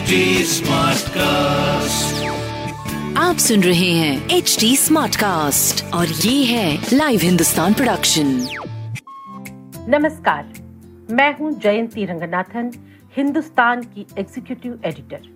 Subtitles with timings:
[0.00, 0.18] HD
[0.48, 2.12] Smartcast.
[3.18, 8.26] आप सुन रहे हैं एच डी स्मार्ट कास्ट और ये है लाइव हिंदुस्तान प्रोडक्शन
[9.88, 10.52] नमस्कार
[11.10, 12.70] मैं हूँ जयंती रंगनाथन
[13.16, 15.28] हिंदुस्तान की एग्जीक्यूटिव एडिटर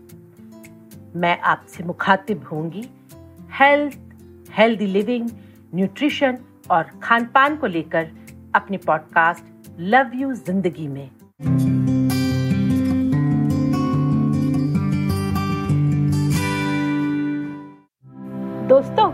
[1.17, 2.85] मैं आपसे मुखातिब होंगी
[3.61, 3.99] हेल्थ
[4.59, 5.29] हेल्दी लिविंग
[5.75, 6.39] न्यूट्रिशन
[6.71, 8.11] और खान पान को लेकर
[8.55, 11.74] अपने पॉडकास्ट लव यू ज़िंदगी में.
[18.64, 19.11] दोस्तों,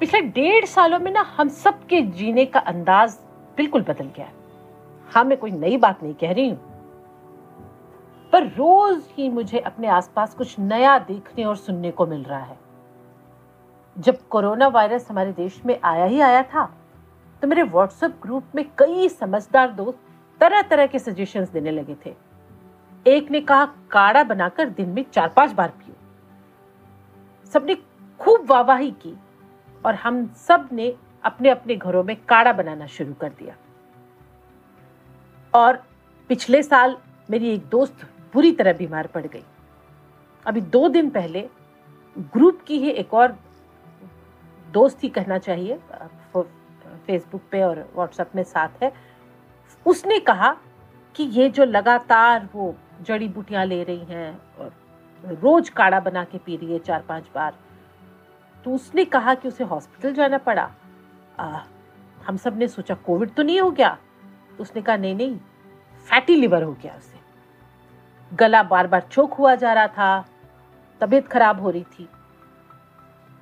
[0.00, 3.16] पिछले डेढ़ सालों में ना हम सबके जीने का अंदाज
[3.56, 4.32] बिल्कुल बदल गया है।
[5.08, 6.56] हाँ मैं कोई नई बात नहीं कह रही हूँ,
[8.32, 12.58] पर रोज ही मुझे अपने आसपास कुछ नया देखने और सुनने को मिल रहा है।
[13.96, 16.64] जब कोरोना वायरस हमारे देश में आया ही आया था
[17.42, 19.98] तो मेरे व्हाट्सएप ग्रुप में कई समझदार दोस्त
[20.40, 22.14] तरह तरह के सजेशंस देने लगे थे।
[23.06, 27.74] एक ने कहा, काढ़ा बनाकर दिन में चार पाँच बार पियो। सबने
[28.22, 29.14] खूब वाहवाही की
[29.84, 33.54] और हम सबने अपने अपने घरों में काढ़ा बनाना शुरू कर दिया।
[35.52, 35.76] और
[36.30, 36.96] पिछले साल
[37.28, 39.42] मेरी एक दोस्त बुरी तरह बीमार पड़ गई।
[40.46, 41.48] अभी दो दिन पहले
[42.16, 43.36] ग्रुप की ही एक और
[44.68, 45.78] दोस्त ही कहना चाहिए
[46.36, 48.92] फेसबुक पे और व्हाट्सएप में साथ है।
[49.86, 50.54] उसने कहा
[51.14, 52.74] कि ये जो लगातार वो
[53.06, 54.72] जड़ी बूटियाँ ले रही हैं और
[55.24, 57.54] रोज काढ़ा बना के पी रही है चार पाँच बार
[58.64, 60.70] तो उसने कहा कि उसे हॉस्पिटल जाना पड़ा।
[61.38, 61.60] आ,
[62.26, 63.96] हम सबने सोचा कोविड तो नहीं हो गया।
[64.56, 65.36] तो उसने कहा नहीं नहीं
[66.08, 67.20] फैटी लिवर हो गया उसे।
[68.32, 70.24] गला बार बार चोक हुआ जा रहा था
[71.00, 72.08] तबीयत खराब हो रही थी।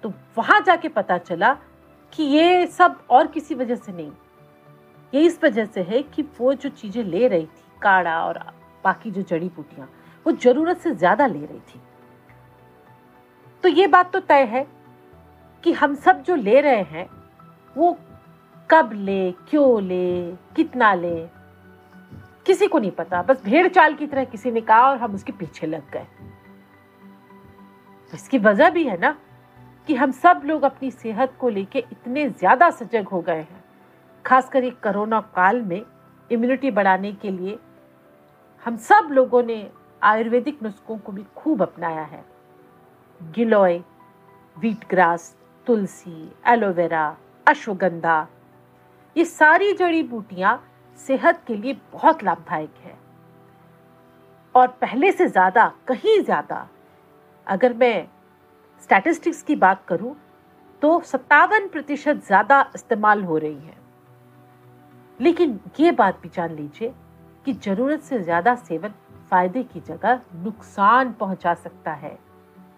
[0.04, 1.52] तो वहाँ जाके पता चला
[2.12, 4.10] कि ये सब और किसी वजह से नहीं।
[5.12, 8.38] ये इस वजह से है कि वो जो चीज़ें ले रही थी काढ़ा और
[8.84, 9.88] बाकी जो जड़ी बूटियाँ
[10.26, 11.80] वो ज़रूरत से ज़्यादा ले रही थी।
[13.64, 14.66] तो ये बात तो तय है
[15.64, 17.08] कि हम सब जो ले रहे हैं,
[17.76, 17.96] वो
[18.70, 21.28] कब ले, क्यों ले, कितना ले?
[22.46, 25.32] किसी को नहीं पता, बस भेड़ चाल की तरह किसी ने कहा और हम उसके
[25.32, 26.06] पीछे लग गए।
[28.12, 29.16] इसकी वजह भी है ना
[29.88, 33.64] कि हम सब लोग अपनी सेहत को लेके इतने ज़्यादा सजग हो गए हैं।
[34.24, 35.82] खासकर ये कोरोना काल में
[36.30, 37.58] इम्यूनिटी बढ़ाने के लिए
[38.62, 39.70] हम सब लोगों ने
[40.02, 42.24] आयुर्वेदिक नुस्खों को भी खूब अपनाया है।
[43.20, 43.78] Giloy
[44.56, 45.34] wheat grass
[45.66, 47.16] tulsi aloe vera
[47.46, 48.26] ashwagandha,
[49.16, 50.62] ये सारी जड़ी बूटियाँ
[51.00, 52.98] सेहत के लिए बहुत लाभदायक है।
[54.54, 56.66] और पहले से ज़्यादा, कहीं ज़्यादा,
[57.46, 58.08] अगर मैं
[58.82, 60.14] स्टैटिस्टिक्स की बात करूँ
[60.82, 63.78] तो सत्तावन प्रतिशत ज़्यादा इस्तेमाल हो रही है।
[65.20, 66.92] लेकिन ये बात भी जान लीजिए
[67.46, 68.94] कि ज़रूरत से ज़्यादा सेवन
[69.30, 72.18] फ़ायदे की जगह नुकसान पहुँचा सकता है,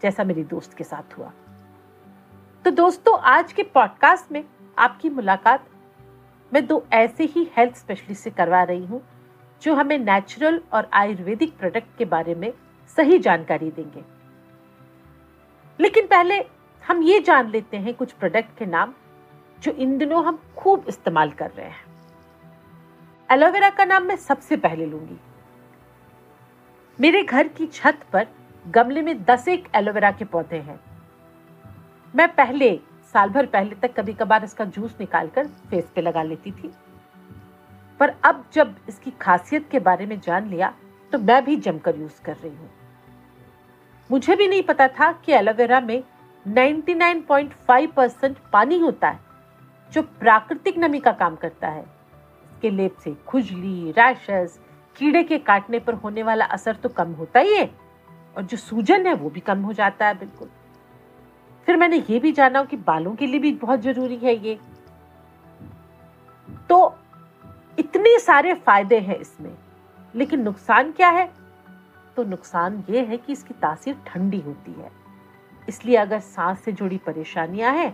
[0.02, 1.32] जैसा मेरी दोस्त के साथ हुआ।
[2.64, 4.44] तो दोस्तों, आज के पॉडकास्ट में
[4.78, 5.64] आपकी मुलाकात
[6.52, 9.02] मैं दो ऐसे ही हेल्थ स्पेशलिस्ट से करवा रही हूँ,
[9.62, 12.52] जो हमें नेचुरल और आयुर्वेदिक प्रोडक्ट के बारे में
[12.96, 14.04] सही जानकारी देंगे।
[15.80, 16.38] लेकिन पहले
[16.84, 18.94] हम ये जान लेते हैं कुछ प्रोडक्ट के नाम,
[19.60, 21.84] जो इन दिनों हम खूब इस्तेमाल कर रहे हैं।
[23.30, 25.18] एलोवेरा का नाम मैं सबसे पहले लूँगी।
[27.00, 28.26] मेरे घर की छत पर
[28.68, 30.80] गमले में दस एक एलोवेरा के पौधे हैं।
[32.14, 32.74] मैं पहले,
[33.14, 36.72] साल भर पहले तक कभी कभार इसका जूस निकालकर फेस पे लगा लेती थी।
[38.00, 40.72] पर अब जब इसकी खासियत के बारे में जान लिया
[41.12, 42.70] तो मैं भी जमकर यूज़ कर रही हूँ।
[44.10, 46.02] मुझे भी नहीं पता था कि एलोवेरा में
[46.46, 49.20] 99.5 परसेंट पानी होता है,
[49.92, 54.58] जो प्राकृतिक नमी का काम करता है। इसके लेप से खुजली, रैशेस,
[54.96, 57.70] कीड़े के काटने पर होने वाला असर तो कम होता ही है,
[58.36, 60.48] और जो सूजन है वो भी कम हो जाता है, बिल्कुल।
[61.68, 64.58] फिर मैंने ये भी जाना कि बालों के लिए भी बहुत ज़रूरी है ये।
[66.70, 66.94] तो
[67.78, 69.54] इतने सारे फ़ायदे हैं इसमें,
[70.14, 71.30] लेकिन नुकसान क्या है?
[72.16, 74.90] तो नुकसान ये है कि इसकी तासीर ठंडी होती है।
[75.68, 77.92] इसलिए अगर सांस से जुड़ी परेशानियाँ हैं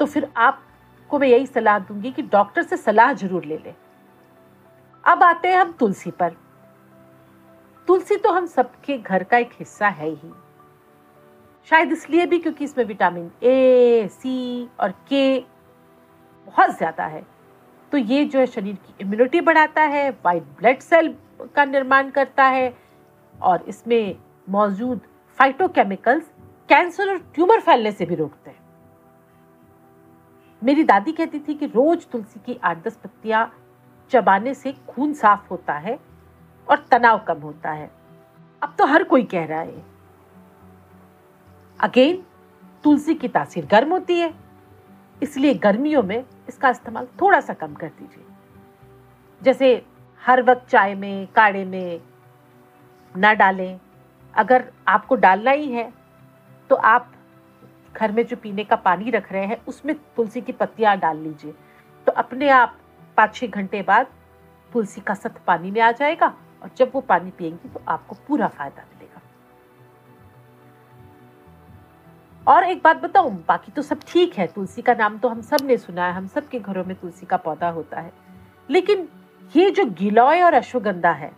[0.00, 3.74] तो फिर आपको मैं यही सलाह दूँगी कि डॉक्टर से सलाह ज़रूर ले लें।
[5.04, 6.36] अब आते हैं हम तुलसी पर।
[7.88, 10.30] तुलसी तो हम सबके घर का एक हिस्सा है ही।
[11.70, 15.38] शायद इसलिए भी क्योंकि इसमें विटामिन ए सी और के
[16.46, 17.24] बहुत ज़्यादा है।
[17.92, 21.14] तो ये जो है शरीर की इम्यूनिटी बढ़ाता है वाइट ब्लड सेल
[21.54, 22.72] का निर्माण करता है
[23.34, 24.16] और इसमें
[24.48, 25.00] मौजूद
[25.38, 26.30] फाइटोकेमिकल्स
[26.68, 28.64] कैंसर और ट्यूमर फैलने से भी रोकते हैं।
[30.62, 33.50] मेरी दादी कहती थी कि रोज तुलसी की आठ दस पत्तियाँ
[34.10, 35.98] चबाने से खून साफ़ होता है
[36.68, 37.90] और तनाव कम होता है।
[38.62, 39.84] अब तो हर कोई कह रहा है।
[41.80, 42.22] अगेन
[42.84, 44.32] तुलसी की तासीर गर्म होती है,
[45.22, 48.24] इसलिए गर्मियों में इसका इस्तेमाल थोड़ा सा कम कर दीजिए।
[49.42, 49.84] जैसे
[50.22, 52.00] हर वक्त चाय में, काढ़े में
[53.14, 53.78] ना डालें।
[54.34, 55.92] अगर आपको डालना ही है
[56.70, 57.12] तो आप
[57.94, 61.52] घर में जो पीने का पानी रख रहे हैं, उसमें तुलसी की पत्तियाँ डाल लीजिए।
[62.06, 62.76] तो अपने आप
[63.16, 64.06] पाँच छः घंटे बाद
[64.72, 66.26] तुलसी का सत पानी में आ जाएगा
[66.62, 68.95] और जब वो पानी पिएँगी तो आपको पूरा फ़ायदा मिलेगा
[72.46, 75.76] और एक बात बताऊँ, बाकी तो सब ठीक है। तुलसी का नाम तो हम सबने
[75.76, 78.12] सुना है, हम सब के घरों में तुलसी का पौधा होता है।
[78.70, 79.08] लेकिन
[79.56, 81.32] ये जो गिलॉय और अश्वगंधा है,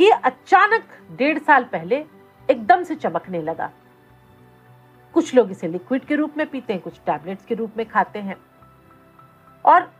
[0.00, 2.04] ये अचानक डेढ़ साल पहले
[2.50, 3.70] एकदम से चमकने लगा।
[5.14, 8.18] कुछ लोग इसे लिक्विड के रूप में पीते हैं, कुछ टैबलेट्स के रूप में खाते
[8.18, 8.36] हैं।
[9.64, 9.90] और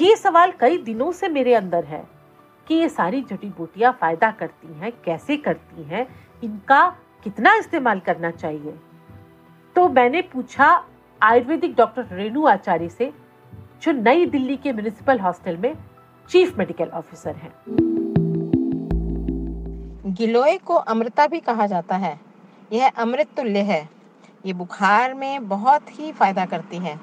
[0.00, 2.04] ये सवाल कई दिनों से मेरे अंदर है
[2.66, 6.06] कि ये सारी जड़ी बूटियाँ फ़ायदा करती हैं, कैसे करती हैं?
[6.44, 6.88] इनका
[7.24, 8.74] कितना इस्तेमाल करना चाहिए?
[9.76, 10.84] तो मैंने पूछा
[11.22, 13.12] आयुर्वेदिक डॉक्टर रेणु आचार्य से,
[13.82, 15.76] जो नई दिल्ली के म्यूनिसिपल हॉस्टल में
[16.30, 17.52] चीफ मेडिकल ऑफिसर हैं।
[20.06, 22.20] गिलोय को अमृता भी कहा जाता है।
[22.72, 23.88] यह अमृत तुल्य है।
[24.46, 27.00] ये बुखार में बहुत ही फ़ायदा करती है।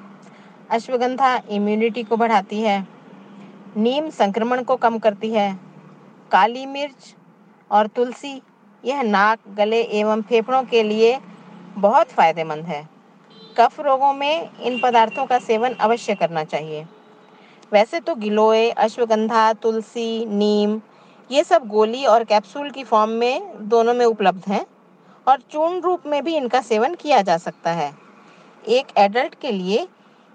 [0.70, 2.88] अश्वगंधा इम्यूनिटी को बढ़ाती है।
[3.78, 5.60] नीम संक्रमण को कम करती है।
[6.32, 7.16] काली मिर्च
[7.72, 8.42] और तुलसी,
[8.86, 11.20] यह नाक, गले एवं फेफड़ों के लिए
[11.80, 12.88] बहुत फ़ायदेमंद है।
[13.58, 16.86] कफ रोगों में इन पदार्थों का सेवन अवश्य करना चाहिए।
[17.72, 20.80] वैसे तो गिलोय, अश्वगंधा, तुलसी, नीम,
[21.30, 24.66] ये सब गोली और कैप्सूल की फॉर्म में दोनों में उपलब्ध हैं
[25.28, 27.94] और चूर्ण रूप में भी इनका सेवन किया जा सकता है।
[28.68, 29.88] एक एडल्ट के लिए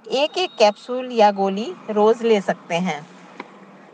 [0.07, 3.05] एक एक कैप्सूल या गोली रोज ले सकते हैं।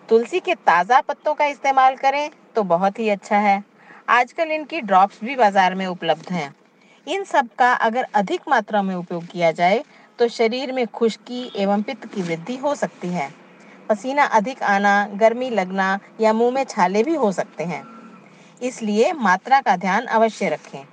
[0.09, 3.63] तुलसी के ताज़ा पत्तों का इस्तेमाल करें तो बहुत ही अच्छा है।
[4.11, 6.55] आजकल इनकी ड्रॉप्स भी बाज़ार में उपलब्ध हैं।
[7.07, 9.83] इन सब का अगर अधिक मात्रा में उपयोग किया जाए
[10.19, 13.29] तो शरीर में खुश्की एवं पित्त की वृद्धि हो सकती है।
[13.89, 17.83] पसीना अधिक आना, गर्मी लगना या मुँह में छाले भी हो सकते हैं।
[18.63, 20.85] इसलिए मात्रा का ध्यान अवश्य रखें।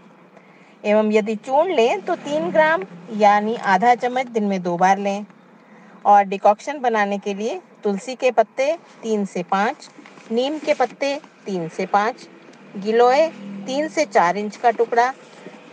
[0.84, 2.84] एवं यदि चूर्ण लें तो तीन ग्राम
[3.14, 5.26] यानी आधा चम्मच दिन में दो बार लें।
[6.06, 8.72] और डिकॉक्शन बनाने के लिए तुलसी के पत्ते
[9.04, 9.90] तीन से पाँच,
[10.32, 11.16] नीम के पत्ते
[11.46, 12.28] तीन से पाँच,
[12.78, 13.28] गिलोय
[13.68, 15.14] तीन से चार इंच का टुकड़ा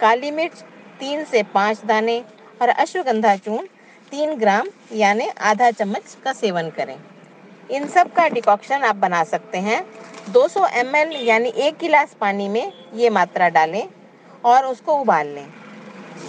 [0.00, 0.64] काली मिर्च,
[1.00, 2.18] तीन से पाँच दाने
[2.62, 3.66] और अश्वगंधा चूर्ण,
[4.12, 6.96] तीन ग्राम, यानी आधा चम्मच का सेवन करें।
[7.70, 9.84] इन सब का डिकॉक्शन आप बना सकते हैं।
[10.32, 10.66] 200 सौ
[11.22, 13.86] यानी एक गिलास पानी में ये मात्रा डालें
[14.44, 15.46] और उसको उबाल लें।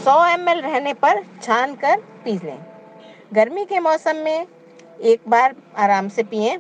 [0.04, 2.60] 100 एम रहने पर छान कर पी लें।
[3.34, 4.46] गर्मी के मौसम में
[5.02, 6.58] एक बार आराम से पिए।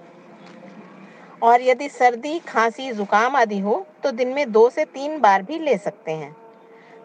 [1.43, 5.59] और यदि सर्दी, खांसी, जुकाम आदि हो तो दिन में दो से तीन बार भी
[5.59, 6.35] ले सकते हैं।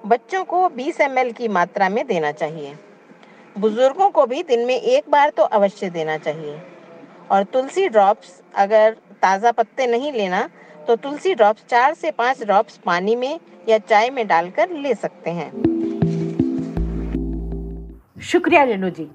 [0.05, 2.75] बच्चों को 20 एम की मात्रा में देना चाहिए।
[3.57, 6.61] बुज़ुर्गों को भी दिन में एक बार तो अवश्य देना चाहिए।
[7.31, 10.49] और तुलसी ड्रॉप्स अगर ताज़ा पत्ते नहीं लेना
[10.89, 13.39] तो तुलसी ड्रॉप्स चार से पाँच ड्रॉप्स पानी में
[13.69, 15.51] या चाय में डालकर ले सकते हैं।
[18.23, 19.11] शुक्रिया रेणु जी।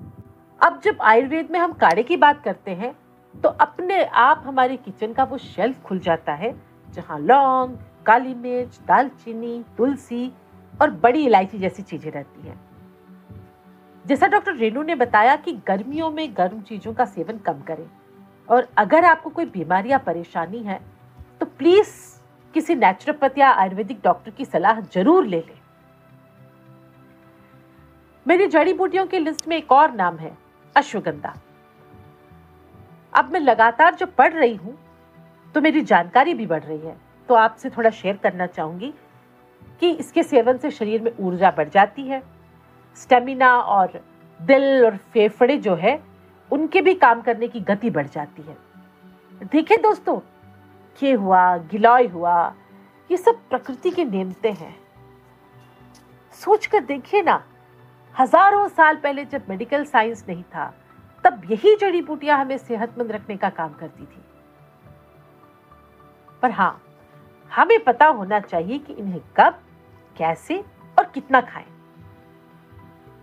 [0.60, 2.96] अब जब आयुर्वेद में हम काढ़े की बात करते हैं
[3.36, 6.56] तो अपने आप हमारे किचन का वो शेल्फ खुल जाता है,
[6.90, 10.32] जहाँ लौंग, काली मिर्च, दालचीनी, तुलसी
[10.82, 12.60] और बड़ी इलायची जैसी चीज़ें रहती हैं।
[14.05, 17.86] जैसा डॉक्टर रेणु ने बताया कि गर्मियों में गर्म चीज़ों का सेवन कम करें।
[18.48, 20.79] और अगर आपको कोई बीमारी या परेशानी है
[21.39, 21.94] तो प्लीज़
[22.53, 25.58] किसी नेचुरोपैथ या आयुर्वेदिक डॉक्टर की सलाह ज़रूर ले लें।
[28.25, 30.38] मेरी जड़ी बूटियों की लिस्ट में एक और नाम है,
[30.75, 31.34] अश्वगंधा।
[33.13, 34.77] अब मैं लगातार जो पढ़ रही हूँ
[35.55, 36.96] तो मेरी जानकारी भी बढ़ रही है
[37.29, 38.94] तो आपसे थोड़ा शेयर करना चाहूँगी
[39.82, 42.22] कि इसके सेवन से शरीर में ऊर्जा बढ़ जाती है।
[42.98, 44.00] स्टेमिना और
[44.39, 46.00] दिल और फेफड़े जो है,
[46.51, 48.58] उनके भी काम करने की गति बढ़ जाती है।
[49.44, 50.20] देखिए दोस्तों,
[51.00, 52.53] ये हुआ, गिलॉय हुआ,
[53.10, 54.75] ये सब प्रकृति के नियमते हैं।
[56.34, 57.44] सोच कर देखिए ना,
[58.15, 60.74] हज़ारों साल पहले जब मेडिकल साइंस नहीं था,
[61.24, 64.24] तब यही जड़ी बूटियाँ हमें सेहतमंद रखने का काम करती थी।
[66.41, 66.82] पर हाँ
[67.51, 69.60] हमें पता होना चाहिए कि इन्हें कब
[70.17, 70.63] कैसे
[70.98, 71.65] और कितना खाएँ।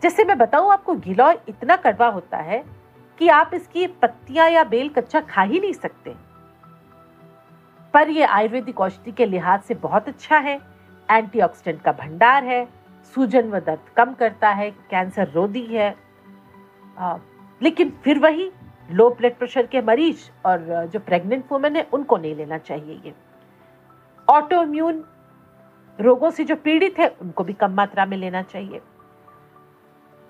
[0.03, 2.65] जैसे मैं बताऊँ आपको गिलॉय इतना कड़वा होता है
[3.21, 6.15] कि आप इसकी पत्तियाँ या बेल कच्चा खा ही नहीं सकते।
[7.95, 10.61] पर यह आयुर्वेदिक औषधि के लिहाज से बहुत अच्छा है।
[11.09, 12.65] एंटीऑक्सीडेंट का भंडार है
[13.15, 15.95] सूजन व दर्द कम करता है कैंसर रोधी है।
[16.99, 17.17] आ,
[17.61, 18.51] लेकिन फिर वही
[18.91, 23.15] लो ब्लड प्रेशर के मरीज़ और जो प्रेग्नेंट वुमेन है उनको नहीं लेना चाहिए ये।
[24.29, 25.05] ऑटोइम्यून
[25.99, 28.81] रोगों से जो पीड़ित है, उनको भी कम मात्रा में लेना चाहिए।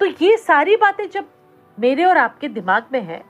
[0.00, 1.26] तो ये सारी बातें जब
[1.78, 3.22] मेरे और आपके दिमाग में है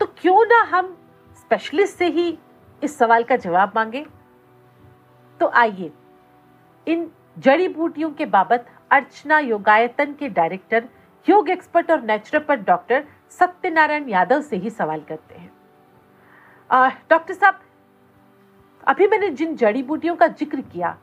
[0.00, 0.96] तो क्यों ना हम
[1.36, 2.38] स्पेशलिस्ट से ही
[2.82, 4.04] इस सवाल का जवाब मांगे?
[5.40, 5.90] तो आइए,
[6.86, 10.88] इन जड़ी बूटियों के बाबत अर्चना योगायतन के डायरेक्टर
[11.26, 15.50] योग एक्सपर्ट और नेचुरोपैथ डॉक्टर सत्यनारायण यादव से ही सवाल करते हैं।
[17.10, 17.60] डॉक्टर साहब,
[18.86, 20.96] अभी मैंने जिन जड़ी बूटियों का ज़िक्र किया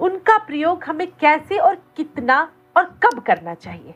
[0.00, 3.94] उनका प्रयोग हमें कैसे और कितना और कब करना चाहिए?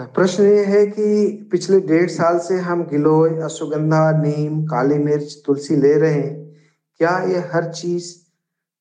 [0.00, 5.76] प्रश्न ये है कि पिछले डेढ़ साल से हम गिलोय, अश्वगंधा, नीम, काली मिर्च, तुलसी
[5.76, 6.52] ले रहे हैं।
[6.96, 8.16] क्या ये हर चीज़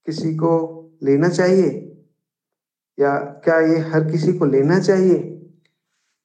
[0.06, 1.88] किसी को लेना चाहिए?
[3.00, 5.20] या क्या ये हर किसी को लेना चाहिए?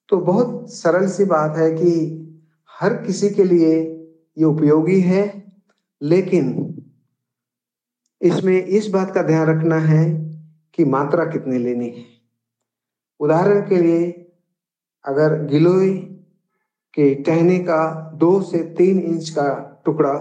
[0.09, 2.23] तो बहुत सरल सी बात है कि
[2.81, 3.81] हर किसी के लिए
[4.38, 5.52] ये उपयोगी है,
[6.02, 6.66] लेकिन
[8.26, 10.04] इसमें इस बात का ध्यान रखना है
[10.78, 12.04] कि मात्रा कितनी लेनी है।
[13.21, 14.11] उदाहरण के लिए,
[15.04, 15.90] अगर गिलोय
[16.95, 19.49] के टहने का दो से तीन इंच का
[19.85, 20.12] टुकड़ा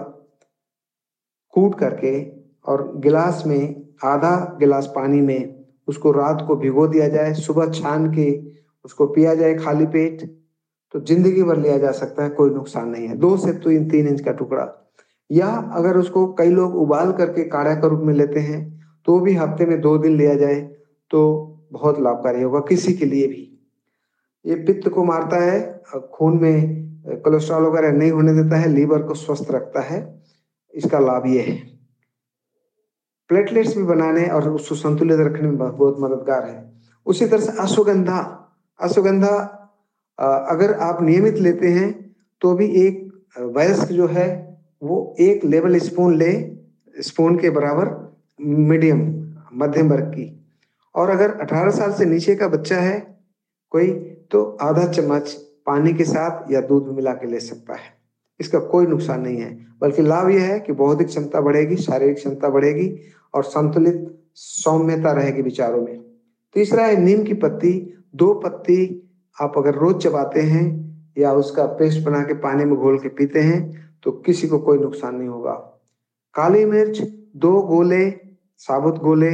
[1.54, 2.22] कूट करके
[2.66, 8.12] और गिलास में, आधा गिलास पानी में उसको रात को भिगो दिया जाए, सुबह छान
[8.14, 8.32] के
[8.86, 10.24] उसको पिया जाए खाली पेट
[10.94, 14.08] तो ज़िंदगी भर लिया जा सकता है, कोई नुकसान नहीं है। दो से तीन तीन
[14.08, 14.66] इंच का टुकड़ा।
[15.30, 18.62] या अगर उसको कई लोग उबाल करके काढ़ा के रूप में लेते हैं
[19.08, 20.62] तो भी हफ़्ते में दो दिन लिया जाए
[21.12, 21.22] तो
[21.72, 23.42] बहुत लाभकारी होगा किसी के लिए भी।
[24.46, 25.82] ये पित्त को मारता है,
[26.14, 30.00] खून में कोलेस्ट्रॉल वगैरह नहीं होने देता है, लीवर को स्वस्थ रखता है,
[30.74, 31.56] इसका लाभ ये है।
[33.30, 36.74] प्लेटलेट्स भी बनाने और उसको संतुलित रखने में बहुत मददगार है।
[37.08, 38.20] उसी तरह से अश्वगंधा
[38.80, 39.36] अश्वगंधा
[40.50, 41.90] अगर आप नियमित लेते हैं
[42.42, 43.04] तो भी एक
[43.56, 44.28] वयस्क जो है
[44.86, 46.32] वो एक लेवल स्पून ले,
[47.02, 49.00] स्पून के बराबर मीडियम,
[49.54, 50.46] मध्यम वर्ग की।
[50.96, 53.18] और अगर 18 साल से नीचे का बच्चा है
[53.70, 53.88] कोई
[54.32, 55.32] तो आधा चम्मच
[55.66, 57.94] पानी के साथ या दूध मिला के ले सकता है।
[58.40, 62.50] इसका कोई नुकसान नहीं है, बल्कि लाभ यह है कि बौद्धिक क्षमता बढ़ेगी, शारीरिक क्षमता
[62.50, 63.00] बढ़ेगी
[63.34, 66.00] और संतुलित सौम्यता रहेगी विचारों में।
[66.54, 69.10] तीसरा है नीम की पत्ती। दो पत्ती
[69.42, 70.66] आप अगर रोज चबाते हैं
[71.18, 74.78] या उसका पेस्ट बना के पानी में घोल के पीते हैं तो किसी को कोई
[74.78, 75.54] नुकसान नहीं होगा।
[76.36, 77.02] काली मिर्च,
[77.36, 78.10] दो गोले,
[78.58, 79.32] साबुत गोले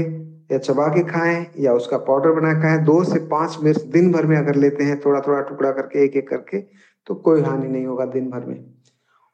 [0.51, 4.25] या चबा के खाएँ या उसका पाउडर बना खाएँ। दो से पाँच मिर्च दिन भर
[4.25, 6.59] में अगर लेते हैं थोड़ा थोड़ा टुकड़ा करके एक एक करके
[7.07, 8.63] तो कोई हानि नहीं होगा दिन भर में।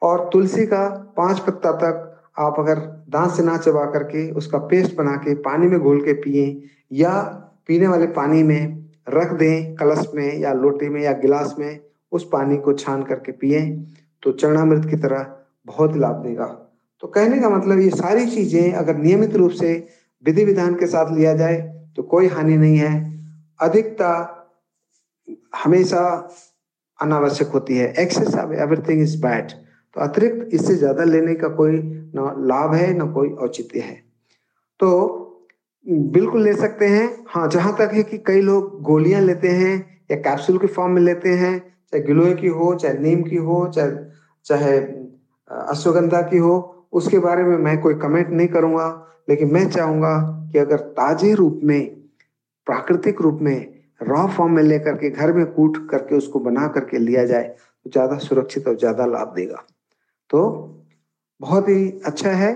[0.02, 2.04] और तुलसी का पाँच पत्ता तक
[2.38, 2.78] आप अगर
[3.08, 6.46] दांत से ना चबा करके उसका पेस्ट बना के पानी में घोल के पिए
[6.92, 7.20] या
[7.66, 11.80] पीने वाले पानी में रख दें, कलश में या लोटे में या गिलास में,
[12.12, 13.60] उस पानी को छान करके पिए।
[14.22, 15.26] तो चरणामृत की तरह
[15.66, 16.46] बहुत लाभ देगा।
[17.02, 19.72] तो कहने का मतलब ये सारी चीज़ें अगर नियमित रूप से
[20.24, 21.56] विधि विधान के साथ लिया जाए
[21.96, 22.92] तो कोई हानि नहीं है।
[23.60, 24.10] अधिकता
[25.56, 26.02] हमेशा
[26.98, 29.50] अनावश्यक होती है। Excess of everything is bad
[29.96, 31.78] तो अतिरिक्त इससे ज़्यादा लेने का कोई
[32.14, 33.94] ना लाभ है, ना कोई औचित्य है।
[34.80, 35.24] तो
[35.86, 39.74] बिल्कुल ले सकते हैं। हाँ जहाँ तक है कि कई लोग गोलियाँ लेते हैं
[40.10, 41.54] या कैप्सूल के फॉर्म में लेते हैं
[41.92, 43.90] चाहे गिलोय की हो, चाहे नीम की हो, चाहे
[44.46, 44.78] चाहे
[45.50, 48.86] अश्वगंधा की हो, उसके बारे में मैं कोई कमेंट नहीं करूँगा।
[49.28, 50.16] लेकिन मैं चाहूँगा
[50.52, 51.86] कि अगर ताजे रूप में,
[52.66, 56.98] प्राकृतिक रूप में रॉ फॉर्म में लेकर के, घर में कूट करके उसको बना करके
[56.98, 57.42] लिया जाए
[57.86, 59.64] तो ज़्यादा सुरक्षित और ज़्यादा लाभ देगा।
[60.30, 60.40] तो
[61.40, 62.52] बहुत ही अच्छा है।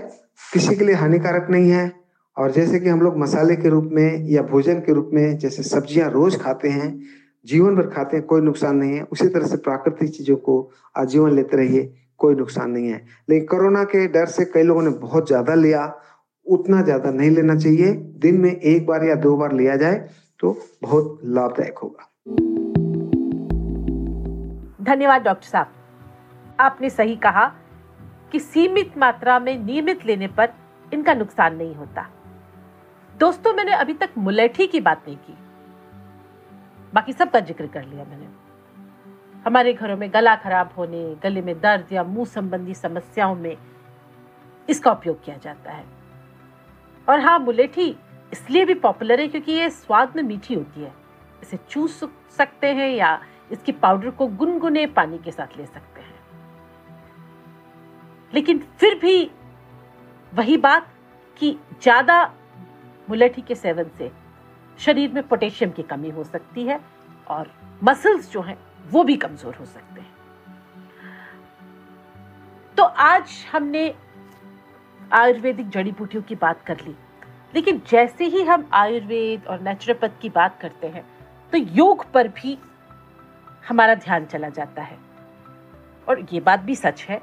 [0.53, 1.91] किसी के लिए हानिकारक नहीं है।
[2.37, 5.63] और जैसे कि हम लोग मसाले के रूप में या भोजन के रूप में जैसे
[5.63, 6.89] सब्ज़ियाँ रोज खाते हैं
[7.45, 11.31] जीवन भर खाते हैं, कोई नुकसान नहीं है। उसी तरह से प्राकृतिक चीज़ों को आजीवन
[11.31, 15.27] लेते रहिए, कोई नुकसान नहीं है। लेकिन कोरोना के डर से कई लोगों ने बहुत
[15.27, 15.93] ज़्यादा लिया,
[16.47, 19.95] उतना ज़्यादा नहीं लेना चाहिए। दिन में एक बार या दो बार लिया जाए
[20.39, 22.07] तो बहुत लाभदायक होगा।
[24.83, 25.67] धन्यवाद, डॉक्टर साहब।
[26.59, 27.45] आपने सही कहा
[28.31, 30.53] कि सीमित मात्रा में नियमित लेने पर
[30.91, 32.09] इनका नुकसान नहीं होता।
[33.15, 35.35] दोस्तों, मैंने अभी तक मुलेठी की बात नहीं की।
[36.93, 38.27] बाकी सबका ज़िक्र कर लिया मैंने।
[39.45, 43.55] हमारे घरों में गला खराब होने, गले में दर्द या मुँह संबंधी समस्याओं में
[44.67, 45.85] इसका उपयोग किया जाता है।
[47.07, 47.89] और हाँ मुलेठी
[48.31, 50.93] इसलिए भी पॉपुलर है क्योंकि ये स्वाद में मीठी होती है।
[51.43, 51.99] इसे चूस
[52.37, 53.19] सकते हैं या
[53.51, 56.11] इसके पाउडर को गुनगुने पानी के साथ ले सकते हैं।
[58.33, 59.29] लेकिन फिर भी
[60.33, 60.87] वही बात
[61.37, 62.23] कि ज़्यादा
[63.07, 64.11] मुलेठी के सेवन से
[64.79, 66.79] शरीर में पोटेशियम की कमी हो सकती है
[67.27, 67.51] और
[67.83, 70.11] मसल्स जो हैं, वो भी कमज़ोर हो सकते हैं।
[72.77, 73.93] तो आज हमने
[75.11, 76.95] आयुर्वेदिक जड़ी बूटियों की बात कर ली,
[77.55, 81.05] लेकिन जैसे ही हम आयुर्वेद और नेचुरोपैथ की बात करते हैं
[81.53, 82.57] तो योग पर भी
[83.63, 84.97] हमारा ध्यान चला जाता है।
[86.07, 87.21] और ये बात भी सच है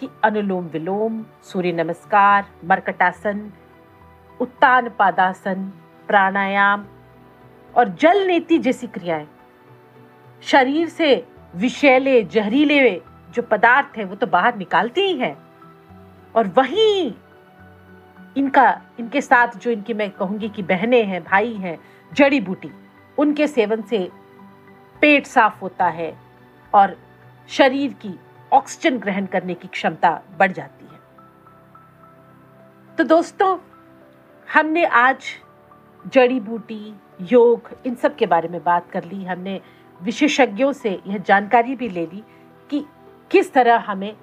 [0.00, 3.50] कि अनुलोम विलोम, सूर्य नमस्कार, मरकटासन,
[4.40, 5.70] उत्तान पादासन
[6.08, 6.86] प्राणायाम
[7.76, 9.28] और जल नीति जैसी क्रियाएँ।
[10.42, 15.36] शरीर से विषैले, जहरीले जो पदार्थ है, वो तो बाहर निकालते ही हैं।
[16.36, 17.14] और वहीं
[18.36, 21.78] इनका, इनके साथ जो इनकी मैं कहूँगी कि बहनें हैं, भाई हैं,
[22.12, 22.70] जड़ी बूटी,
[23.18, 24.10] उनके सेवन से
[25.00, 26.18] पेट साफ़ होता है
[26.74, 26.96] और
[27.48, 28.18] शरीर की
[28.52, 30.98] ऑक्सीजन ग्रहण करने की क्षमता बढ़ जाती है।
[32.96, 33.58] तो दोस्तों,
[34.48, 35.24] हमने आज
[36.08, 39.60] जड़ी बूटी, योग, इन सब के बारे में बात कर ली हमने।
[40.00, 42.22] विशेषज्ञों से यह जानकारी भी ले ली
[42.70, 42.84] कि
[43.30, 44.14] किस तरह हमें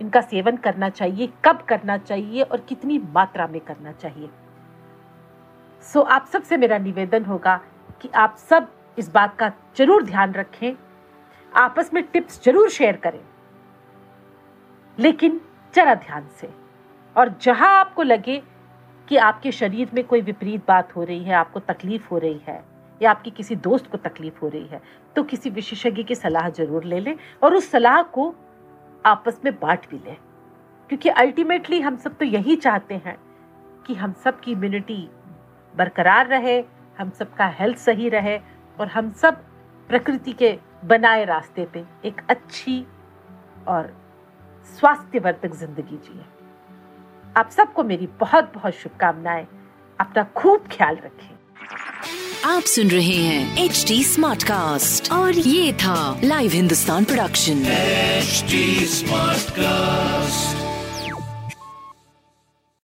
[0.00, 4.30] इनका सेवन करना चाहिए, कब करना चाहिए और कितनी मात्रा में करना चाहिए।
[5.86, 7.60] सो आप सबसे मेरा निवेदन होगा
[8.02, 10.74] कि आप सब इस बात का ज़रूर ध्यान रखें,
[11.52, 13.20] आपस में टिप्स ज़रूर शेयर करें।
[14.98, 15.40] लेकिन
[15.74, 16.48] जरा ध्यान से,
[17.16, 18.42] और जहाँ आपको लगे
[19.08, 22.62] कि आपके शरीर में कोई विपरीत बात हो रही है, आपको तकलीफ़ हो रही है,
[23.00, 24.80] या आपकी किसी दोस्त को तकलीफ़ हो रही है
[25.16, 28.34] तो किसी विशेषज्ञ की सलाह ज़रूर ले लें और उस सलाह को
[29.04, 30.16] आपस में बांट भी लें।
[30.90, 33.16] क्योंकि अल्टीमेटली हम सब तो यही चाहते हैं
[33.86, 35.08] कि हम सब की इम्यूनिटी
[35.74, 36.62] बरकरार रहे,
[36.96, 38.38] हम सबका हेल्थ सही रहे
[38.78, 39.42] और हम सब
[39.88, 42.84] प्रकृति के बनाए रास्ते पे एक अच्छी
[43.68, 43.92] और
[44.78, 46.24] स्वास्थ्यवर्धक ज़िंदगी जिए।
[47.36, 49.46] आप सबको मेरी बहुत बहुत शुभकामनाएँ।
[50.00, 51.34] अपना खूब ख्याल रखें।
[52.44, 57.64] आप सुन रहे हैं एच डी स्मार्ट कास्ट और ये था live Hindustan production
[58.94, 60.63] smart cast